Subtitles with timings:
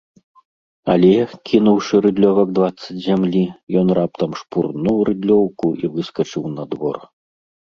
[0.93, 1.09] Але,
[1.49, 3.43] кінуўшы рыдлёвак дваццаць зямлі,
[3.83, 6.97] ён раптам шпурнуў рыдлёўку і выскачыў на двор.